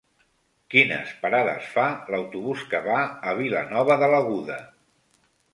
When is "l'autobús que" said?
2.15-2.81